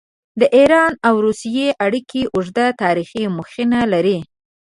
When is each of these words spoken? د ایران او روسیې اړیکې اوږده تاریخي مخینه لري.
د 0.39 0.41
ایران 0.57 0.91
او 1.07 1.15
روسیې 1.25 1.67
اړیکې 1.85 2.21
اوږده 2.35 2.65
تاریخي 2.83 3.23
مخینه 3.37 3.79
لري. 3.93 4.17